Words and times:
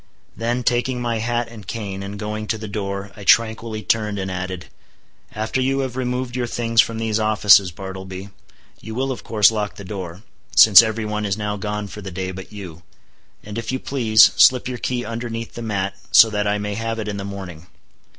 Then 0.35 0.63
taking 0.63 0.99
my 0.99 1.19
hat 1.19 1.47
and 1.49 1.67
cane 1.67 2.01
and 2.01 2.17
going 2.17 2.47
to 2.47 2.57
the 2.57 2.67
door 2.67 3.11
I 3.15 3.23
tranquilly 3.23 3.83
turned 3.83 4.17
and 4.17 4.31
added—"After 4.31 5.61
you 5.61 5.81
have 5.81 5.95
removed 5.95 6.35
your 6.35 6.47
things 6.47 6.81
from 6.81 6.97
these 6.97 7.19
offices, 7.19 7.69
Bartleby, 7.71 8.29
you 8.79 8.95
will 8.95 9.11
of 9.11 9.23
course 9.23 9.51
lock 9.51 9.75
the 9.75 9.85
door—since 9.85 10.81
every 10.81 11.05
one 11.05 11.23
is 11.23 11.37
now 11.37 11.55
gone 11.55 11.85
for 11.87 12.01
the 12.01 12.09
day 12.09 12.31
but 12.31 12.51
you—and 12.51 13.59
if 13.59 13.71
you 13.71 13.77
please, 13.77 14.31
slip 14.37 14.67
your 14.67 14.79
key 14.79 15.05
underneath 15.05 15.53
the 15.53 15.61
mat, 15.61 15.93
so 16.11 16.31
that 16.31 16.47
I 16.47 16.57
may 16.57 16.73
have 16.73 16.97
it 16.97 17.07
in 17.07 17.17
the 17.17 17.23
morning. 17.23 17.67